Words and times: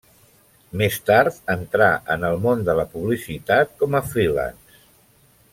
Més 0.81 0.95
tard 1.09 1.37
entrà 1.55 1.91
en 2.17 2.27
el 2.31 2.39
món 2.47 2.65
de 2.71 2.77
la 2.81 2.87
publicitat 2.97 3.79
com 3.83 4.01
a 4.01 4.05
freelance. 4.15 4.87